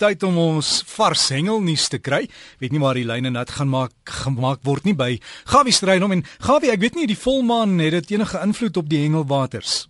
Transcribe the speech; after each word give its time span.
tyd 0.00 0.24
om 0.24 0.38
ons 0.40 0.70
vars 0.94 1.26
hengelnuus 1.34 1.88
te 1.92 2.00
kry. 2.00 2.24
Weet 2.62 2.72
nie 2.72 2.80
waar 2.82 2.96
die 2.96 3.06
lyne 3.08 3.32
nat 3.34 3.52
gaan 3.58 3.70
maak 3.72 3.92
gemaak 4.24 4.64
word 4.64 4.88
nie 4.88 4.96
by 4.96 5.12
Gawie 5.52 5.74
Strydom 5.76 6.16
en 6.16 6.24
Gawie, 6.40 6.72
ek 6.72 6.80
weet 6.80 6.96
nie 6.96 7.08
die 7.10 7.18
volmaan 7.18 7.78
het 7.84 8.00
dit 8.00 8.16
enige 8.16 8.40
invloed 8.40 8.80
op 8.80 8.88
die 8.88 9.04
hengelwaters. 9.04 9.89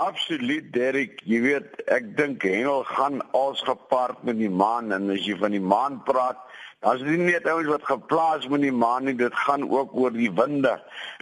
Absoluut 0.00 0.72
Derek, 0.72 1.20
jy 1.28 1.38
weet, 1.44 1.82
ek 1.92 2.14
dink 2.16 2.42
hengel 2.46 2.82
gaan 2.88 3.20
als 3.36 3.60
gepaard 3.66 4.22
met 4.26 4.38
die 4.40 4.50
maan 4.50 4.92
en 4.92 5.10
as 5.12 5.26
jy 5.26 5.36
van 5.38 5.52
die 5.54 5.62
maan 5.62 6.00
praat, 6.06 6.40
dan 6.82 6.96
is 6.96 7.04
dit 7.04 7.20
nie 7.20 7.28
net 7.28 7.46
ouens 7.46 7.68
wat 7.70 7.84
geplaas 7.86 8.48
met 8.50 8.64
die 8.64 8.72
maan 8.74 9.04
nie, 9.06 9.14
dit 9.14 9.34
gaan 9.44 9.68
ook 9.70 9.92
oor 9.94 10.10
die 10.14 10.30
winde. 10.34 10.72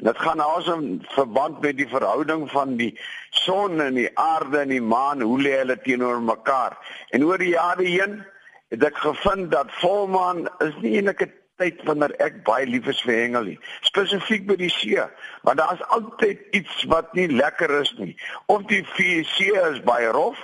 Dit 0.00 0.22
gaan 0.25 0.41
also 0.41 0.79
in 0.80 1.03
verband 1.12 1.61
met 1.61 1.77
die 1.77 1.89
verhouding 1.91 2.46
van 2.53 2.79
die 2.79 2.95
son 3.43 3.82
en 3.85 3.98
die 4.00 4.09
aarde 4.17 4.62
en 4.62 4.73
die 4.73 4.80
maan, 4.80 5.21
hoe 5.21 5.41
lê 5.43 5.59
hulle 5.59 5.77
teenoor 5.84 6.23
mekaar? 6.25 6.79
En 7.12 7.27
oor 7.29 7.43
die 7.43 7.52
jare 7.52 7.84
heen 7.84 8.23
het 8.73 8.87
ek 8.87 9.02
gevind 9.02 9.50
dat 9.52 9.75
volmaan 9.82 10.46
is 10.64 10.79
nie 10.80 10.96
enige 11.02 11.29
tyd 11.61 11.82
wanneer 11.89 12.14
ek 12.25 12.41
baie 12.46 12.67
lief 12.69 12.89
is 12.91 13.03
vir 13.07 13.17
hengel 13.23 13.50
nie. 13.53 13.59
Spesifiek 13.87 14.46
by 14.49 14.57
die 14.61 14.73
see, 14.73 15.05
want 15.46 15.61
daar's 15.61 15.83
altyd 15.96 16.41
iets 16.57 16.86
wat 16.93 17.13
nie 17.19 17.29
lekker 17.29 17.73
is 17.81 17.93
nie. 18.00 18.14
Of 18.49 18.67
die 18.73 18.83
see 18.96 19.53
is 19.53 19.85
baie 19.85 20.11
rof, 20.17 20.41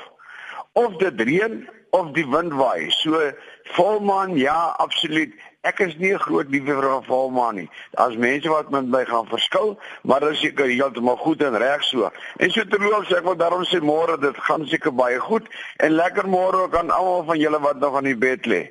of 0.77 0.99
dit 1.01 1.21
reën 1.25 1.65
of 1.97 2.13
die 2.17 2.27
wind 2.29 2.53
waai. 2.53 2.91
So 2.91 3.33
volmaan 3.77 4.37
ja, 4.37 4.75
absoluut. 4.79 5.33
Ek 5.67 5.81
is 5.83 5.97
nie 5.99 6.13
'n 6.15 6.19
groot 6.19 6.49
liefhebber 6.49 6.89
van 6.91 7.05
volmaan 7.05 7.55
nie. 7.55 7.71
Daar's 7.91 8.17
mense 8.17 8.49
wat 8.49 8.71
met 8.71 8.87
my 8.87 9.05
gaan 9.05 9.27
verskil, 9.27 9.79
maar 10.03 10.21
dit 10.21 10.31
is 10.31 10.41
seker 10.41 10.67
heeltemal 10.67 11.17
goed 11.17 11.43
en 11.43 11.57
reg 11.59 11.83
so. 11.85 12.11
En 12.37 12.51
so 12.51 12.65
terloops 12.65 13.13
ek 13.13 13.25
wil 13.25 13.37
daarom 13.37 13.65
sê 13.65 13.81
môre 13.81 14.21
dit 14.21 14.37
gaan 14.37 14.67
seker 14.67 14.95
baie 14.95 15.19
goed 15.19 15.49
en 15.77 15.91
lekker 15.91 16.29
môre 16.29 16.57
ook 16.57 16.77
aan 16.77 16.91
almal 16.91 17.25
van 17.25 17.39
julle 17.39 17.61
wat 17.61 17.81
nog 17.81 17.97
aan 17.97 18.05
die 18.05 18.17
bed 18.17 18.47
lê. 18.47 18.71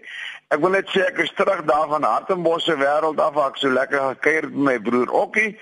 Ek 0.54 0.62
wil 0.62 0.76
net 0.76 0.92
sê 0.94 1.02
ek 1.02 1.24
is 1.24 1.32
terug 1.34 1.64
daar 1.66 1.88
van 1.90 2.04
Hartenbos 2.06 2.68
se 2.68 2.76
wêreld 2.78 3.18
af 3.20 3.34
waar 3.34 3.50
ek 3.50 3.56
so 3.58 3.70
lekker 3.74 4.04
gekuier 4.12 4.46
met 4.52 4.60
my 4.68 4.76
broer 4.86 5.14
Okkie 5.24 5.56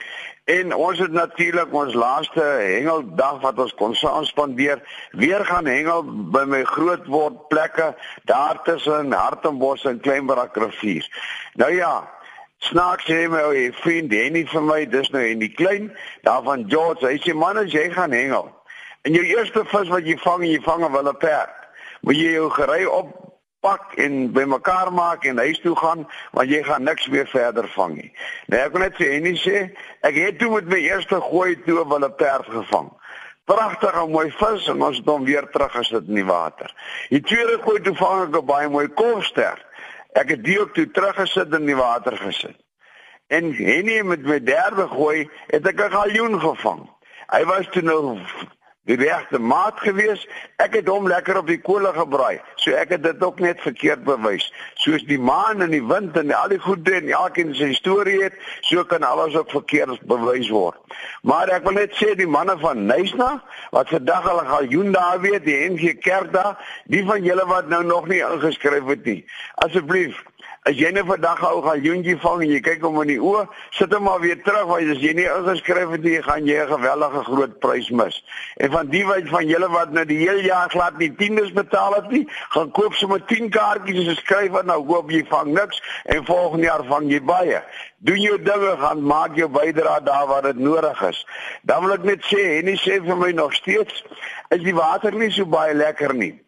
en 0.52 0.74
ons 0.76 1.00
het 1.00 1.14
natuurlik 1.16 1.72
ons 1.72 1.96
laaste 1.96 2.44
hengeldag 2.44 3.40
wat 3.46 3.62
ons 3.64 3.72
kon 3.80 3.96
saam 3.96 4.28
spandeer 4.28 4.84
weer 5.16 5.46
gaan 5.48 5.70
hengel 5.72 6.04
by 6.36 6.44
my 6.52 6.60
groot 6.68 7.08
word 7.08 7.40
plekke 7.54 7.94
daar 8.28 8.60
tussen 8.68 9.16
Hartenbos 9.16 9.88
en 9.88 10.04
Kleinbrak 10.04 10.60
rivier. 10.60 11.08
Nou 11.56 11.72
ja, 11.72 11.94
snaaks 12.68 13.08
sê 13.08 13.24
my 13.32 13.48
ou 13.48 13.66
vriend 13.80 14.12
Henny 14.12 14.44
vir 14.52 14.68
my 14.68 14.82
dis 14.84 15.16
nou 15.16 15.24
in 15.24 15.40
die 15.40 15.54
klein 15.56 15.94
daarvan 16.28 16.68
George, 16.68 17.08
hy 17.08 17.24
sê 17.24 17.32
man 17.32 17.64
as 17.64 17.72
jy 17.72 17.88
gaan 17.96 18.12
hengel 18.12 18.52
en 19.08 19.16
jou 19.16 19.24
eerste 19.32 19.64
vis 19.72 19.96
wat 19.96 20.04
jy 20.04 20.20
vang, 20.28 20.44
jy 20.44 20.60
vang 20.64 20.84
'n 20.84 20.92
wille 20.92 21.14
perd. 21.24 21.56
Moet 22.04 22.16
jy 22.20 22.32
jou 22.36 22.50
gery 22.52 22.84
op 22.86 23.23
pak 23.64 23.94
en 23.96 24.32
bymekaar 24.36 24.92
maak 24.94 25.24
en 25.30 25.40
huis 25.40 25.60
toe 25.64 25.76
gaan 25.80 26.04
want 26.36 26.52
jy 26.52 26.60
gaan 26.68 26.84
niks 26.84 27.08
meer 27.08 27.28
verder 27.32 27.68
vang 27.76 27.96
nie. 27.96 28.12
Nee, 28.52 28.60
ek 28.60 28.74
wil 28.76 28.84
net 28.84 28.98
sê 29.00 29.08
en 29.16 29.30
sê 29.40 29.62
ek 30.10 30.20
het 30.20 30.40
toe 30.42 30.50
met 30.58 30.68
my 30.74 30.80
eerste 30.84 31.20
gooi 31.30 31.56
toe 31.64 31.78
wel 31.80 32.06
'n 32.08 32.16
perd 32.20 32.50
gevang. 32.56 32.90
Pragtige 33.48 34.08
mooi 34.08 34.32
vis 34.32 34.68
en 34.72 34.84
ons 34.88 34.98
het 34.98 35.08
hom 35.08 35.24
weer 35.26 35.48
teruggesit 35.52 36.08
in 36.08 36.20
die 36.20 36.28
water. 36.28 36.74
Die 37.10 37.22
tweede 37.22 37.58
gooi 37.64 37.80
toe 37.82 37.96
vang 37.96 38.28
ek 38.28 38.42
'n 38.42 38.46
baie 38.46 38.70
mooi 38.70 38.88
kolster. 38.88 39.58
Ek 40.14 40.30
het 40.30 40.44
die 40.44 40.60
ook 40.60 40.74
toe 40.74 40.92
teruggesit 40.92 41.54
in 41.54 41.66
die 41.66 41.76
water 41.76 42.18
gesit. 42.18 42.60
En 43.28 43.54
Henny 43.54 44.02
met 44.02 44.22
my 44.22 44.40
derde 44.40 44.88
gooi 44.88 45.30
het 45.48 45.68
ek 45.68 45.80
'n 45.80 45.92
galjoen 45.92 46.40
gevang. 46.40 46.90
Hy 47.32 47.44
was 47.46 47.68
toe 47.72 47.82
nou 47.82 48.20
die 48.90 48.98
regte 49.00 49.40
maat 49.40 49.80
gewees. 49.80 50.26
Ek 50.62 50.76
het 50.80 50.90
hom 50.92 51.08
lekker 51.08 51.38
op 51.40 51.48
die 51.48 51.60
kolle 51.62 51.94
gebraai. 51.96 52.42
So 52.60 52.76
ek 52.76 52.96
het 52.96 53.04
dit 53.06 53.24
ook 53.24 53.40
net 53.44 53.62
verkeerd 53.64 54.04
bewys. 54.08 54.50
Soos 54.84 55.06
die 55.08 55.20
maan 55.20 55.64
en 55.64 55.72
die 55.72 55.84
wind 55.84 56.18
en 56.20 56.34
al 56.36 56.52
die 56.52 56.60
goede 56.64 56.98
en 57.00 57.12
elkeen 57.14 57.54
sy 57.56 57.72
storie 57.78 58.20
het, 58.26 58.36
so 58.68 58.84
kan 58.88 59.06
alles 59.08 59.38
ook 59.40 59.52
verkeerd 59.56 60.04
bewys 60.10 60.52
word. 60.52 60.80
Maar 61.24 61.52
ek 61.56 61.68
wil 61.68 61.80
net 61.80 61.96
sê 62.00 62.12
die 62.20 62.28
manne 62.28 62.58
van 62.60 62.86
Nysna 62.90 63.32
wat 63.76 63.92
vandag 63.94 64.28
hulle 64.28 64.46
galjoen 64.52 64.92
daar 64.96 65.22
weet, 65.24 65.48
die 65.48 65.58
NG 65.70 65.96
Kerk 66.04 66.34
daar, 66.36 66.60
die 66.92 67.04
van 67.08 67.24
julle 67.24 67.46
wat 67.50 67.72
nou 67.72 67.84
nog 67.88 68.08
nie 68.12 68.22
ingeskryf 68.24 68.86
het 68.92 69.08
nie. 69.08 69.22
Asseblief 69.66 70.20
As 70.64 70.78
jy 70.80 70.94
net 70.96 71.04
vandag 71.04 71.42
gou 71.44 71.58
gaan 71.66 71.82
joentjie 71.84 72.14
vang 72.24 72.42
en 72.46 72.52
jy 72.54 72.60
kyk 72.64 72.86
hom 72.88 73.02
in 73.02 73.10
die 73.10 73.18
oë, 73.20 73.42
sit 73.76 73.92
hom 73.92 74.06
maar 74.08 74.22
weer 74.24 74.38
terug 74.46 74.70
want 74.70 74.92
as 74.94 75.02
jy 75.04 75.10
nie 75.18 75.26
ingeskryf 75.28 75.90
het 75.92 76.04
nie, 76.06 76.22
gaan 76.24 76.46
jy 76.48 76.56
'n 76.64 76.70
gewellige 76.70 77.24
groot 77.28 77.58
prys 77.60 77.90
mis. 77.92 78.24
En 78.64 78.72
van 78.72 78.88
die 78.88 79.04
wat 79.04 79.28
van 79.28 79.48
julle 79.48 79.68
wat 79.74 79.92
nou 79.92 80.06
die 80.06 80.22
hele 80.22 80.44
jaar 80.46 80.70
glad 80.72 80.98
nie 80.98 81.10
tieners 81.20 81.52
betaal 81.52 81.96
het 81.96 82.08
nie, 82.12 82.24
gaan 82.56 82.72
koop 82.72 82.94
sommer 82.94 83.20
10 83.26 83.50
kaartjies 83.50 84.08
en 84.08 84.16
skryf 84.16 84.56
dan 84.56 84.66
nou 84.66 84.80
hoop 84.88 85.12
jy 85.12 85.26
vang 85.28 85.52
niks 85.52 85.84
en 86.06 86.26
volgende 86.26 86.66
jaar 86.66 86.86
vang 86.88 87.12
jy 87.12 87.20
baie. 87.20 87.60
Doen 87.98 88.22
jou 88.22 88.38
dinge 88.38 88.78
gaan 88.80 89.04
maak 89.04 89.36
jou 89.36 89.50
bydrae 89.50 90.04
daar 90.04 90.28
waar 90.28 90.42
dit 90.42 90.60
nodig 90.60 91.02
is. 91.02 91.26
Dan 91.64 91.84
wil 91.84 91.94
ek 91.94 92.04
net 92.04 92.24
sê, 92.24 92.60
en 92.60 92.66
nie 92.66 92.80
sê 92.80 93.04
vir 93.04 93.18
my 93.18 93.32
nog 93.32 93.54
steeds 93.54 94.04
is 94.50 94.64
die 94.64 94.76
water 94.76 95.12
nie 95.12 95.32
so 95.32 95.46
baie 95.46 95.74
lekker 95.74 96.14
nie. 96.16 96.40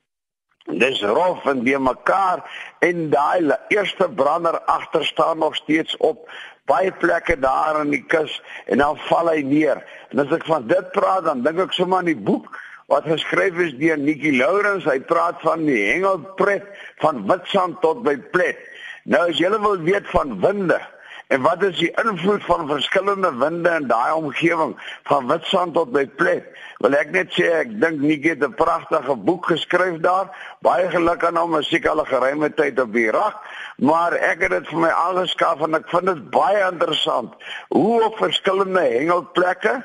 Dis 0.65 1.01
rof 1.05 1.45
en 1.45 1.61
die 1.61 1.77
mekaar 1.77 2.41
en 2.81 3.09
daai 3.13 3.53
eerste 3.69 4.07
brander 4.09 4.57
agter 4.65 5.05
staan 5.05 5.37
nog 5.37 5.55
steeds 5.55 5.97
op 5.97 6.29
baie 6.65 6.91
plekke 6.91 7.37
daar 7.39 7.83
in 7.83 7.91
die 7.93 8.03
kus 8.09 8.41
en 8.65 8.81
dan 8.81 8.97
val 9.05 9.29
hy 9.29 9.43
neer. 9.45 9.83
En 10.09 10.23
as 10.25 10.33
ek 10.33 10.47
van 10.49 10.65
dit 10.67 10.89
praat 10.95 11.27
dan 11.27 11.43
dink 11.45 11.61
ek 11.67 11.75
sommer 11.77 12.01
aan 12.01 12.09
die 12.09 12.17
boek 12.17 12.49
wat 12.89 13.05
geskryf 13.05 13.61
is 13.61 13.75
deur 13.77 13.97
Nikki 14.01 14.33
Lourens. 14.37 14.89
Hy 14.89 14.99
praat 15.05 15.37
van 15.45 15.67
die 15.69 15.83
hengelpret 15.91 16.65
van 17.03 17.21
Witstrand 17.29 17.77
tot 17.85 18.01
by 18.05 18.17
Plet. 18.33 18.57
Nou 19.05 19.27
as 19.29 19.37
jy 19.37 19.53
wil 19.53 19.77
weet 19.85 20.09
van 20.09 20.33
winde 20.41 20.81
En 21.27 21.41
wat 21.41 21.63
is 21.63 21.77
die 21.77 21.91
invloed 22.03 22.43
van 22.45 22.67
verskillende 22.67 23.31
winde 23.35 23.69
in 23.69 23.87
daai 23.87 24.13
omgewing 24.13 24.75
van 25.03 25.27
Witstrand 25.27 25.73
tot 25.73 25.91
by 25.91 26.05
Plet? 26.05 26.45
Wil 26.83 26.97
ek 26.99 27.13
net 27.15 27.31
sê 27.33 27.47
ek 27.63 27.71
dink 27.81 28.03
Nikki 28.03 28.35
het 28.35 28.43
'n 28.45 28.53
pragtige 28.53 29.15
boek 29.15 29.49
geskryf 29.49 29.97
daar. 30.05 30.29
Baie 30.61 30.89
geluk 30.89 31.25
aan 31.25 31.37
hom, 31.37 31.61
seker 31.63 31.89
al 31.89 32.01
'n 32.01 32.13
geruime 32.13 32.53
tyd 32.53 32.79
op 32.79 32.93
die 32.93 33.09
rak, 33.11 33.41
maar 33.77 34.13
ek 34.13 34.41
het 34.41 34.51
dit 34.51 34.67
vir 34.67 34.79
my 34.79 34.89
aangeskaf 34.89 35.61
en 35.61 35.75
ek 35.75 35.89
vind 35.89 36.05
dit 36.05 36.29
baie 36.29 36.71
interessant 36.71 37.33
hoe 37.69 38.03
op 38.03 38.17
verskillende 38.17 38.81
hengelplekke 38.81 39.83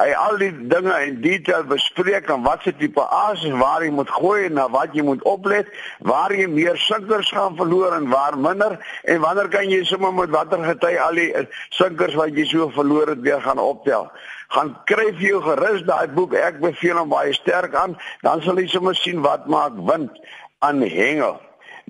hy 0.00 0.12
al 0.16 0.38
die 0.40 0.50
dinge 0.70 0.94
in 1.04 1.20
detail 1.20 1.66
bespreek 1.68 2.30
en 2.32 2.44
wat 2.46 2.64
se 2.64 2.72
tipe 2.76 3.02
aas 3.02 3.42
en 3.44 3.58
waar 3.60 3.84
jy 3.84 3.90
moet 3.94 4.10
gooi 4.16 4.46
en 4.46 4.56
na 4.56 4.66
wat 4.72 4.94
jy 4.96 5.04
moet 5.04 5.22
oplet, 5.28 5.68
waar 6.06 6.32
jy 6.32 6.46
meer 6.48 6.78
sinkers 6.80 7.30
gaan 7.34 7.58
verloor 7.58 7.96
en 7.98 8.08
waar 8.12 8.38
minder 8.38 8.78
en 9.04 9.20
wanneer 9.24 9.50
kan 9.52 9.68
jy 9.68 9.82
sommer 9.88 10.12
met 10.16 10.32
watter 10.34 10.64
gety 10.64 10.94
al 11.04 11.20
die 11.20 11.30
sinkers 11.76 12.16
wat 12.18 12.36
jy 12.36 12.46
so 12.48 12.70
verloor 12.76 13.12
het 13.12 13.22
weer 13.26 13.42
gaan 13.44 13.60
optel. 13.60 14.08
Gaan 14.50 14.72
kry 14.90 15.10
vir 15.14 15.26
jou 15.28 15.42
gerus 15.44 15.84
daai 15.86 16.08
boek, 16.14 16.34
ek 16.34 16.58
beveel 16.62 16.98
hom 16.98 17.12
baie 17.12 17.34
sterk 17.36 17.76
aan, 17.78 17.96
dan 18.24 18.42
sal 18.42 18.58
jy 18.58 18.66
sommer 18.72 18.96
sien 18.98 19.20
wat 19.26 19.46
maak 19.46 19.76
wind 19.78 20.16
aan 20.64 20.82
hengel. 20.82 21.38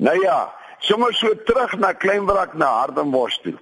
Nou 0.00 0.16
ja, 0.20 0.50
sommer 0.84 1.14
so 1.14 1.32
terug 1.46 1.78
na 1.80 1.92
Kleinbrak 1.92 2.54
na 2.58 2.68
Hardenbos 2.80 3.38
toe. 3.44 3.56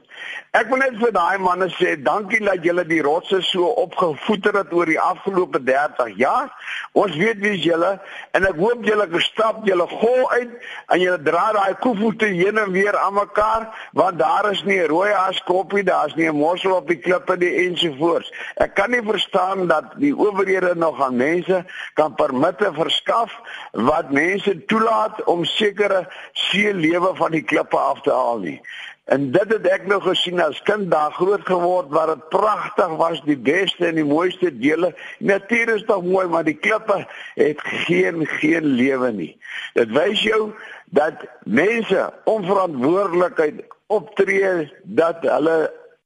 Ek 0.56 0.70
wil 0.72 0.80
net 0.80 0.94
vir 0.96 1.10
daai 1.12 1.38
manne 1.44 1.66
sê 1.76 1.90
dankie 2.00 2.40
dat 2.40 2.64
julle 2.64 2.82
die 2.88 3.02
rotse 3.04 3.42
so 3.44 3.68
opgevoeter 3.82 4.56
het 4.56 4.70
oor 4.72 4.88
die 4.88 5.00
afgelope 5.00 5.60
30 5.60 6.16
jaar. 6.16 6.48
Ons 6.96 7.18
weet 7.20 7.42
wie 7.42 7.58
julle 7.60 7.90
en 8.32 8.46
ek 8.48 8.56
hoop 8.56 8.86
julle 8.88 9.04
gestap 9.12 9.60
julle 9.68 9.84
gol 9.90 10.24
uit 10.32 10.54
en 10.94 11.02
julle 11.02 11.20
dra 11.26 11.44
daai 11.52 11.76
koevoete 11.84 12.30
heen 12.32 12.58
en 12.64 12.72
weer 12.72 12.96
aan 12.96 13.18
mekaar 13.18 13.68
want 14.00 14.18
daar 14.18 14.50
is 14.50 14.64
nie 14.64 14.80
'n 14.80 14.88
rooi 14.88 15.12
askoppie, 15.12 15.84
daar's 15.84 16.16
nie 16.16 16.28
'n 16.28 16.40
mossel 16.40 16.72
op 16.72 16.88
die 16.88 16.98
klippe 16.98 17.36
nie 17.36 17.68
ensovoorts. 17.68 18.32
Ek 18.56 18.74
kan 18.74 18.90
nie 18.90 19.02
verstaan 19.02 19.66
dat 19.68 19.94
die 19.96 20.16
owerhede 20.16 20.74
nog 20.74 21.00
aan 21.02 21.16
mense 21.16 21.64
kan 21.94 22.14
permitte 22.14 22.72
verskaf 22.72 23.30
wat 23.72 24.10
mense 24.10 24.64
toelaat 24.64 25.24
om 25.24 25.44
sekere 25.44 26.08
see 26.32 26.74
lewe 26.74 27.14
van 27.14 27.30
die 27.30 27.44
klippe 27.44 27.76
af 27.76 28.00
te 28.00 28.10
haal 28.10 28.38
nie. 28.38 28.60
En 29.08 29.30
dit 29.32 29.52
het 29.54 29.66
ek 29.72 29.86
nou 29.88 30.00
gesien 30.04 30.40
as 30.44 30.58
kind 30.68 30.90
daar 30.92 31.14
groot 31.16 31.44
geword 31.48 31.88
waar 31.96 32.10
dit 32.12 32.28
pragtig 32.28 32.90
was, 33.00 33.22
die 33.24 33.38
beste 33.40 33.86
en 33.88 33.96
die 33.96 34.04
mooiste 34.04 34.50
dele. 34.52 34.92
Natuur 35.24 35.72
is 35.78 35.86
tog 35.88 36.04
mooi, 36.04 36.26
maar 36.28 36.44
die 36.44 36.58
klippe 36.60 37.06
het 37.38 37.62
geen 37.86 38.26
geen 38.38 38.68
lewe 38.76 39.08
nie. 39.16 39.30
Dit 39.78 39.94
wys 39.96 40.20
jou 40.26 40.50
dat 40.92 41.24
mense 41.48 42.04
onverantwoordelikheid 42.28 43.64
optree 43.88 44.68
dat 44.84 45.24
hulle 45.24 45.58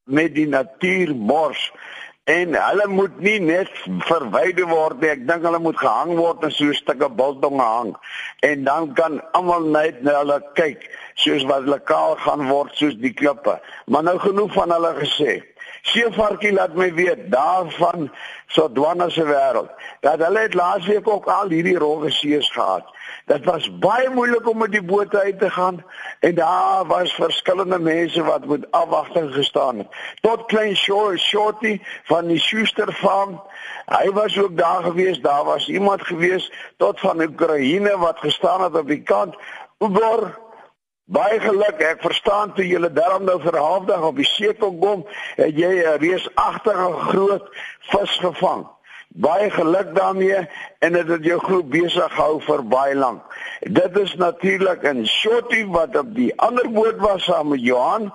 met 0.05 0.35
die 0.39 0.47
natuur 0.47 1.15
mors 1.17 1.71
en 2.25 2.55
hulle 2.55 2.87
moet 2.89 3.21
nie 3.21 3.39
net 3.43 3.71
verwyder 4.07 4.69
word 4.71 5.01
nie. 5.03 5.11
Ek 5.11 5.25
dink 5.27 5.43
hulle 5.47 5.59
moet 5.63 5.79
gehang 5.79 6.15
word 6.19 6.45
en 6.47 6.53
so 6.55 6.71
'n 6.71 6.75
stukkie 6.79 7.11
biltong 7.11 7.59
hang. 7.61 7.97
En 8.41 8.65
dan 8.65 8.95
kan 8.95 9.21
almal 9.33 9.63
net 9.63 10.03
na 10.03 10.19
hulle 10.21 10.39
kyk 10.55 10.87
soos 11.15 11.43
wat 11.45 11.67
lokaal 11.67 12.17
gaan 12.17 12.49
word 12.49 12.71
soos 12.75 12.95
die 12.95 13.13
klippe. 13.13 13.61
Maar 13.87 14.03
nou 14.03 14.19
genoeg 14.19 14.53
van 14.53 14.71
hulle 14.71 14.95
gesê. 15.03 15.43
Seevarkie 15.83 16.53
laat 16.53 16.75
my 16.79 16.93
weet 16.95 17.25
daarvan 17.31 18.11
so 18.47 18.69
dwanne 18.73 19.11
se 19.11 19.25
wêreld. 19.27 19.71
Dat 20.01 20.21
hulle 20.23 20.39
het 20.39 20.55
laasweek 20.55 21.09
ook 21.09 21.27
al 21.27 21.49
hierdie 21.49 21.79
rogge 21.79 22.11
sees 22.11 22.51
gehad. 22.51 22.87
Dit 23.27 23.45
was 23.45 23.67
baie 23.79 24.11
moeilik 24.11 24.49
om 24.49 24.59
met 24.59 24.71
die 24.73 24.83
boot 24.83 25.15
uit 25.15 25.39
te 25.39 25.51
gaan 25.51 25.85
en 26.21 26.35
daar 26.35 26.87
was 26.87 27.15
verskillende 27.15 27.79
mense 27.79 28.23
wat 28.23 28.47
met 28.47 28.71
afwagting 28.71 29.35
gestaan 29.35 29.79
het. 29.79 29.87
Tot 30.21 30.47
klein 30.47 30.77
Shorty 30.77 31.81
van 32.05 32.27
die 32.27 32.39
Schuster 32.39 32.93
farm, 32.93 33.41
hy 33.87 34.11
was 34.11 34.39
ook 34.39 34.57
daar 34.57 34.83
gewees. 34.83 35.21
Daar 35.21 35.45
was 35.45 35.69
iemand 35.69 36.07
gewees 36.07 36.53
tot 36.77 37.01
van 37.01 37.21
Oekraïne 37.21 37.99
wat 37.99 38.19
gestaan 38.19 38.63
het 38.63 38.79
op 38.79 38.87
die 38.87 39.03
kant. 39.03 39.37
Oor 39.79 40.39
Baie 41.13 41.41
geluk, 41.45 41.81
ek 41.85 41.99
verstaan 42.01 42.55
toe 42.57 42.65
julle 42.65 42.89
daarom 42.89 43.27
nou 43.29 43.35
vir 43.43 43.59
halfdag 43.61 44.05
op 44.07 44.17
die 44.17 44.25
see 44.25 44.55
kon 44.57 44.79
kom, 44.81 45.03
het 45.37 45.59
jy 45.61 45.73
'n 45.81 45.99
reusagtige 46.01 46.87
groot 47.09 47.51
vis 47.91 48.15
gevang. 48.23 48.63
Baie 49.09 49.51
geluk 49.51 49.93
daarmee 49.95 50.49
en 50.81 50.93
dit 50.93 51.09
het 51.09 51.25
jou 51.25 51.39
groep 51.39 51.69
besig 51.71 52.15
gehou 52.15 52.41
vir 52.41 52.63
baie 52.65 52.95
lank. 52.95 53.21
Dit 53.61 53.99
is 53.99 54.15
natuurlik 54.15 54.89
'n 54.89 55.05
shorty 55.05 55.67
wat 55.67 55.97
op 55.97 56.15
die 56.15 56.33
ander 56.41 56.71
boot 56.73 56.97
was 56.97 57.25
saam 57.25 57.49
met 57.49 57.61
Johan. 57.61 58.13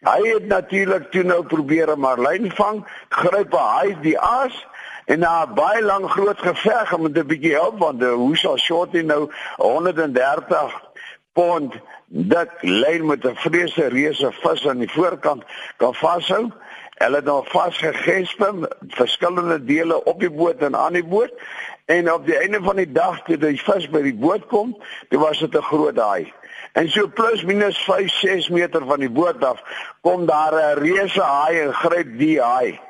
Hy 0.00 0.20
het 0.34 0.46
natuurlik 0.46 1.10
toe 1.10 1.22
nou 1.22 1.46
probeer 1.46 1.90
'n 1.92 2.00
marlyn 2.00 2.50
vang, 2.50 2.84
gryp 3.08 3.52
hy 3.52 3.96
die 4.02 4.18
aas 4.18 4.66
en 5.06 5.18
na 5.18 5.46
baie 5.46 5.82
lank 5.82 6.10
groot 6.10 6.38
geveg 6.38 6.98
met 6.98 7.16
'n 7.16 7.26
bietjie 7.26 7.54
hulp 7.54 7.78
want 7.78 8.02
hoe 8.02 8.36
sal 8.36 8.58
shorty 8.58 9.02
nou 9.02 9.30
130 9.56 10.89
pond 11.32 11.74
dik 12.06 12.50
lyn 12.60 13.06
met 13.06 13.24
'n 13.24 13.36
vreese 13.36 13.86
reuse 13.88 14.32
vis 14.42 14.66
aan 14.68 14.78
die 14.78 14.92
voorkant 14.92 15.42
kan 15.76 15.94
vashou. 15.94 16.50
Hulle 16.94 17.16
het 17.16 17.24
nou 17.24 17.44
vasgegesp 17.46 18.42
verskillende 18.88 19.64
dele 19.64 20.04
op 20.04 20.20
die 20.20 20.30
boot 20.30 20.62
en 20.62 20.76
aan 20.76 20.92
die 20.92 21.04
boot 21.04 21.32
en 21.86 22.12
op 22.12 22.26
die 22.26 22.36
einde 22.36 22.60
van 22.62 22.76
die 22.76 22.92
dag 22.92 23.22
toe 23.22 23.36
die 23.36 23.62
vis 23.62 23.88
by 23.90 24.02
die 24.02 24.14
boot 24.14 24.46
kom, 24.46 24.76
dit 25.08 25.18
was 25.18 25.38
dit 25.38 25.54
'n 25.54 25.62
groot 25.62 25.98
haai. 25.98 26.32
En 26.72 26.88
so 26.88 27.08
plus 27.08 27.42
minus 27.44 27.78
5 27.78 28.10
6 28.10 28.48
meter 28.48 28.86
van 28.86 29.00
die 29.00 29.10
boot 29.10 29.44
af 29.44 29.62
kom 30.00 30.26
daar 30.26 30.54
'n 30.54 30.78
reuse 30.78 31.22
haai 31.22 31.60
en 31.60 31.74
gryp 31.74 32.18
die 32.18 32.40
haai 32.42 32.80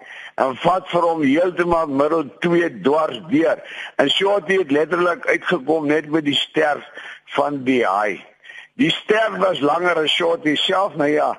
en 0.40 0.56
vat 0.56 0.88
vir 0.88 1.04
hom 1.04 1.22
heeltemal 1.22 1.86
middel 1.86 2.25
2 2.40 2.81
dwars 2.81 3.20
deur. 3.28 3.60
En 3.96 4.10
so 4.10 4.34
het 4.34 4.46
dit 4.46 4.70
letterlik 4.70 5.26
uitgekom 5.26 5.86
net 5.86 6.08
met 6.10 6.25
die 6.25 6.34
sterf 6.34 6.84
van 7.36 7.64
die 7.64 7.84
haai. 7.86 8.30
Die 8.81 8.91
ster 8.91 9.35
was 9.38 9.61
langer 9.61 9.99
as 10.00 10.12
Shorty 10.17 10.55
self, 10.56 10.94
nou 10.97 11.09
ja, 11.12 11.35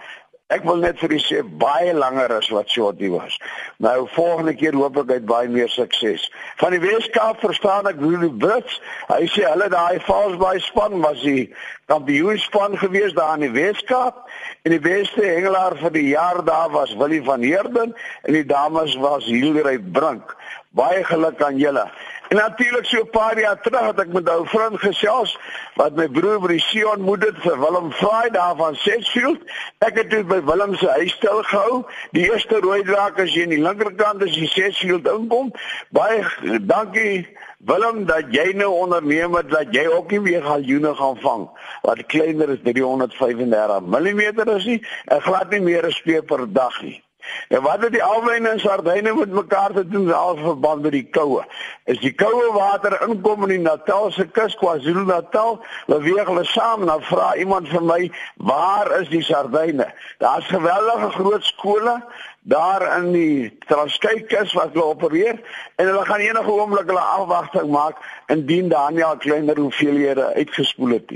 ek 0.53 0.65
wil 0.67 0.81
net 0.83 0.99
vir 1.01 1.15
u 1.15 1.17
sê 1.23 1.39
baie 1.63 1.93
langer 1.95 2.29
as 2.35 2.51
wat 2.53 2.69
Shorty 2.69 3.09
was. 3.09 3.37
Nou 3.81 4.03
volgende 4.13 4.53
keer 4.59 4.75
hoop 4.77 4.99
ek 5.01 5.09
hy 5.09 5.17
het 5.17 5.25
baie 5.29 5.49
meer 5.49 5.71
sukses. 5.73 6.27
Van 6.59 6.75
die 6.75 6.81
Weskaap 6.83 7.41
verstaan 7.41 7.89
ek 7.89 7.97
hoe 8.03 8.19
die 8.27 8.29
Brits, 8.43 8.77
hy 9.09 9.25
sê 9.33 9.47
hulle 9.47 9.71
daai 9.73 10.03
Falls 10.05 10.37
Bay 10.41 10.61
span 10.67 10.99
was 11.01 11.23
die 11.25 11.47
kampioenspan 11.89 12.77
gewees 12.83 13.17
daar 13.17 13.39
in 13.39 13.47
die 13.47 13.55
Weskaap 13.55 14.21
en 14.61 14.75
die 14.75 14.83
beste 14.83 15.25
hengelaar 15.25 15.79
vir 15.81 15.97
die 15.97 16.07
jaar 16.11 16.43
daar 16.45 16.69
was 16.77 16.93
Willie 16.99 17.23
van 17.25 17.41
Heerden 17.41 17.95
en 18.27 18.37
die 18.37 18.45
dames 18.45 18.93
was 19.01 19.25
Hildery 19.25 19.79
Brink. 19.81 20.35
Baie 20.77 21.01
geluk 21.09 21.41
aan 21.43 21.57
julle. 21.59 21.89
En 22.31 22.37
natuurlik 22.37 22.85
so 22.85 23.01
'n 23.01 23.09
paar 23.09 23.39
jaar 23.39 23.61
terug 23.61 23.85
het 23.85 23.99
ek 23.99 24.13
met 24.13 24.23
'n 24.23 24.29
ou 24.29 24.47
vriend 24.47 24.79
gesels 24.79 25.31
wat 25.75 25.95
my 25.95 26.07
broer 26.07 26.39
by 26.39 26.47
die 26.47 26.59
see 26.59 26.89
ontmoet 26.89 27.23
het 27.25 27.37
vir 27.45 27.59
Willem 27.59 27.91
Fry 27.91 28.29
daar 28.29 28.55
van 28.55 28.75
Sesfield. 28.75 29.41
Ek 29.77 29.97
het 29.97 30.09
toe 30.09 30.23
by 30.23 30.39
Willem 30.43 30.75
se 30.75 30.87
huis 30.87 31.11
stil 31.11 31.43
gehou. 31.43 31.83
Die 32.11 32.31
eerste 32.31 32.59
rooi 32.59 32.83
draak 32.83 33.19
as 33.19 33.33
jy 33.33 33.43
aan 33.43 33.49
die 33.49 33.61
linkerkant 33.61 34.23
as 34.23 34.35
jy 34.35 34.47
Sesfield 34.47 35.07
inkom. 35.07 35.51
Baie 35.89 36.23
dankie 36.61 37.27
Willem 37.57 38.05
dat 38.05 38.25
jy 38.29 38.51
nou 38.55 38.71
onderneem 38.71 39.35
het 39.35 39.49
dat 39.49 39.67
jy 39.75 39.87
ook 39.87 40.11
nie 40.11 40.21
weer 40.21 40.43
galjoene 40.43 40.95
gaan 40.95 41.17
vang 41.17 41.49
wat 41.81 42.05
kleiner 42.05 42.49
as 42.49 42.63
335 42.63 43.81
mm 43.81 44.49
is 44.55 44.65
nie 44.65 44.85
en 45.05 45.21
glad 45.21 45.49
nie 45.49 45.61
meer 45.61 45.85
'n 45.85 45.91
speer 45.91 46.23
per 46.23 46.53
dag 46.53 46.81
nie. 46.81 47.03
En 47.47 47.61
wat 47.61 47.81
het 47.83 47.91
die 47.91 48.03
alwyne 48.03 48.49
en 48.49 48.59
sardyne 48.59 49.13
met 49.13 49.31
mekaar 49.31 49.71
te 49.71 49.87
doen 49.87 50.13
al 50.13 50.35
verband 50.37 50.81
met 50.81 50.91
die 50.91 51.07
koue? 51.09 51.43
Is 51.83 51.99
die 51.99 52.13
koue 52.13 52.51
water 52.53 52.97
inkom 53.07 53.43
in 53.47 53.55
die 53.55 53.63
Natalse 53.65 54.27
kus 54.27 54.55
KwaZulu-Natal, 54.61 55.59
beweeg 55.87 56.27
hulle 56.27 56.45
saam 56.45 56.85
en 56.85 56.93
dan 56.93 57.05
vra 57.09 57.33
iemand 57.35 57.69
vir 57.69 57.83
my, 57.83 58.11
"Waar 58.35 58.99
is 58.99 59.09
die 59.09 59.23
sardyne?" 59.23 59.93
Daar's 60.17 60.47
geweldige 60.47 61.09
groot 61.09 61.43
skole 61.43 62.01
daar 62.41 62.97
in 62.97 63.11
die 63.11 63.57
Transkei 63.67 64.23
kus 64.25 64.53
wat 64.53 64.73
hulle 64.73 64.85
opereer 64.85 65.41
en 65.75 65.85
hulle 65.85 66.05
gaan 66.05 66.19
enige 66.19 66.51
oomblik 66.51 66.87
hulle 66.89 66.99
afwagting 66.99 67.69
maak 67.69 67.97
indien 68.27 68.69
Daniel 68.69 69.17
kleiner 69.17 69.57
hoeveelhede 69.57 70.33
uitgespoel 70.33 70.89
het. 70.89 71.11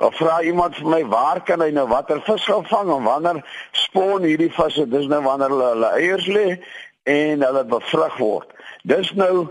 Of 0.00 0.14
vra 0.16 0.38
iemand 0.40 0.78
vir 0.80 0.86
my 0.88 1.00
waar 1.12 1.42
kan 1.44 1.60
hy 1.60 1.68
nou 1.76 1.84
watter 1.90 2.22
vis 2.24 2.44
gaan 2.48 2.64
vang 2.70 2.88
en 2.94 3.02
wanneer 3.04 3.40
spawn 3.76 4.24
hierdie 4.24 4.52
visse? 4.56 4.86
Dis 4.88 5.10
nou 5.12 5.20
wanneer 5.26 5.52
hulle 5.52 5.66
hulle 5.74 5.90
eiers 5.98 6.28
lê 6.32 6.46
en 7.12 7.44
hulle 7.44 7.64
bevrug 7.68 8.16
word. 8.16 8.54
Dis 8.88 9.10
nou 9.12 9.50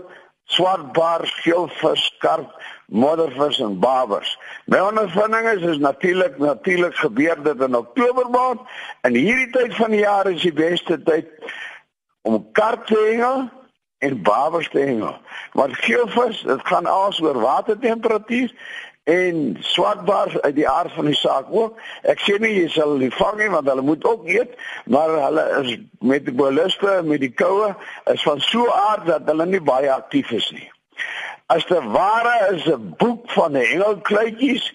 swartbaar, 0.50 1.22
geelvis, 1.44 2.08
karp, 2.18 2.50
moddervis 2.90 3.60
en 3.62 3.78
babers. 3.78 4.32
My 4.66 4.82
ondervinding 4.88 5.46
is 5.52 5.62
is 5.76 5.78
natuurlik 5.78 6.38
natuurlik 6.42 6.98
gebeur 6.98 7.38
dit 7.46 7.62
in 7.68 7.78
Oktober 7.78 8.26
maand 8.34 8.66
en 9.06 9.14
hierdie 9.14 9.52
tyd 9.54 9.78
van 9.78 9.94
die 9.94 10.02
jaar 10.02 10.26
is 10.34 10.42
die 10.42 10.56
beste 10.66 10.98
tyd 11.06 11.30
om 12.26 12.42
karp 12.58 12.90
te 12.90 12.98
hengel 12.98 13.46
en 14.02 14.22
babers 14.22 14.68
te 14.74 14.82
hengel. 14.82 15.14
Want 15.52 15.76
geelvis, 15.76 16.42
dit 16.42 16.66
gaan 16.66 16.86
alles 16.86 17.20
oor 17.20 17.38
watertemperatuur 17.38 18.50
en 19.10 19.56
swartbaars 19.60 20.40
uit 20.40 20.54
die 20.54 20.68
aard 20.68 20.92
van 20.92 21.08
die 21.10 21.16
saak 21.18 21.48
ook. 21.50 21.78
Ek 22.06 22.20
sê 22.22 22.36
nie 22.38 22.52
jy 22.54 22.68
sal 22.70 22.94
hulle 22.94 23.10
vang 23.16 23.38
nie 23.40 23.48
want 23.50 23.68
hulle 23.70 23.84
moet 23.86 24.04
ook 24.06 24.28
eet, 24.30 24.52
maar 24.86 25.10
hulle 25.24 25.46
is 25.62 25.72
met 26.12 26.26
die 26.28 26.34
beluste 26.36 27.00
met 27.06 27.22
die 27.24 27.32
koue 27.34 27.72
is 28.12 28.22
van 28.26 28.42
so 28.46 28.68
aard 28.70 29.08
dat 29.10 29.26
hulle 29.30 29.48
nie 29.50 29.62
baie 29.66 29.90
aktief 29.92 30.30
is 30.36 30.50
nie. 30.54 30.68
As 31.50 31.66
te 31.66 31.80
ware 31.96 32.54
is 32.54 32.66
'n 32.70 32.94
boek 32.98 33.30
van 33.34 33.54
hengelkluitjies 33.58 34.72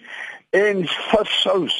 en 0.50 0.84
vissous. 1.10 1.76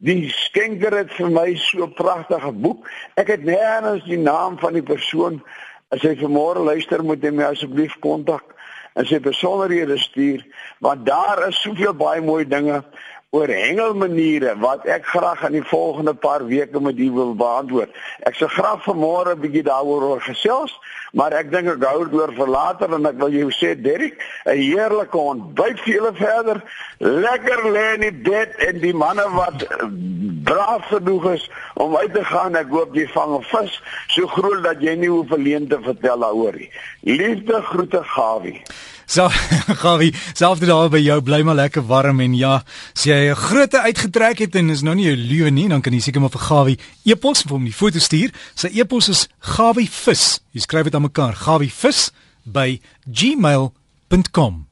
Die 0.00 0.30
skenker 0.32 0.96
het 0.96 1.12
vir 1.12 1.30
my 1.30 1.54
so 1.56 1.84
'n 1.84 1.92
pragtige 1.92 2.52
boek. 2.52 2.88
Ek 3.16 3.28
het 3.28 3.44
nêrens 3.44 4.04
die 4.04 4.18
naam 4.18 4.58
van 4.58 4.72
die 4.72 4.86
persoon 4.92 5.42
as 5.88 6.00
hy 6.02 6.16
vanmôre 6.16 6.64
luister 6.64 7.04
moet 7.04 7.22
hy 7.22 7.30
my 7.30 7.44
asseblief 7.44 7.98
kontak 8.00 8.56
en 8.94 9.06
sy 9.06 9.20
besonderhede 9.20 9.98
stuur 9.98 10.44
want 10.78 11.06
daar 11.06 11.46
is 11.48 11.60
soveel 11.62 11.94
baie 11.94 12.22
mooi 12.22 12.44
dinge 12.48 12.82
oor 13.30 13.46
hengelmaniere 13.46 14.56
wat 14.58 14.86
ek 14.90 15.04
graag 15.06 15.44
in 15.46 15.52
die 15.54 15.66
volgende 15.70 16.16
paar 16.18 16.42
weke 16.48 16.80
met 16.82 16.98
u 16.98 17.10
wil 17.14 17.36
beantwoord. 17.38 17.92
Ek 18.26 18.34
sê 18.34 18.48
graag 18.50 18.82
vanmôre 18.82 19.36
'n 19.36 19.42
bietjie 19.44 19.62
daaroor 19.68 20.02
oor 20.08 20.22
gesels, 20.24 20.74
maar 21.14 21.30
ek 21.38 21.52
dink 21.52 21.70
ek 21.70 21.84
hou 21.86 22.04
dit 22.08 22.18
oor 22.18 22.32
vir 22.34 22.50
later 22.50 22.94
en 22.94 23.06
ek 23.06 23.22
wil 23.22 23.30
jou 23.30 23.50
sê 23.54 23.70
Derrick, 23.78 24.18
'n 24.46 24.58
heerlike 24.58 25.18
ontbyt 25.18 25.78
vir 25.78 25.94
julle 25.94 26.12
verder. 26.12 26.58
Lekker 26.98 27.70
lê 27.70 27.86
in 27.94 28.00
die 28.00 28.18
bed 28.30 28.50
en 28.66 28.80
die 28.80 28.94
manne 28.94 29.28
wat 29.30 29.62
braaf 30.44 30.90
genoeg 30.90 31.32
is 31.34 31.50
om 31.74 31.96
uit 31.96 32.12
te 32.14 32.24
gaan, 32.24 32.56
ek 32.56 32.68
hoop 32.68 32.94
jy 32.94 33.06
vang 33.14 33.38
'n 33.38 33.42
vis 33.42 33.82
so 34.08 34.26
groot 34.26 34.64
dat 34.64 34.82
jy 34.82 34.96
nie 34.96 35.08
hoef 35.08 35.28
verleen 35.28 35.68
te 35.68 35.78
vertel 35.78 36.18
daaroor 36.18 36.56
nie. 36.56 36.70
Liefde 37.02 37.62
groete 37.62 38.02
Gawie. 38.02 38.62
So 39.10 39.26
Gawie, 39.82 40.12
selfs 40.38 40.62
daar 40.62 40.86
by 40.92 41.00
jou 41.02 41.16
bly 41.26 41.40
maar 41.42 41.58
lekker 41.58 41.82
warm 41.82 42.20
en 42.22 42.36
ja, 42.38 42.60
as 42.94 43.08
jy 43.08 43.32
'n 43.32 43.34
groot 43.34 43.74
uitgetrek 43.74 44.38
het 44.38 44.54
en 44.54 44.70
is 44.70 44.84
nou 44.86 44.94
nie 44.94 45.10
'n 45.10 45.18
leeu 45.18 45.50
nie, 45.50 45.66
dan 45.68 45.82
kan 45.82 45.92
jy 45.92 46.00
seker 46.00 46.20
maar 46.20 46.30
vir 46.30 46.46
Gawie 46.46 46.78
e-pos 47.02 47.42
vir 47.42 47.58
hom 47.58 47.64
die 47.64 47.74
foto 47.74 47.98
stuur. 47.98 48.30
Sy 48.54 48.70
e-pos 48.70 49.08
is 49.08 49.26
gawievis. 49.40 50.40
Jy 50.54 50.60
skryf 50.60 50.84
dit 50.84 50.94
aan 50.94 51.10
mekaar, 51.10 51.34
gawievis 51.34 52.12
by 52.46 52.80
gmail.com. 53.10 54.69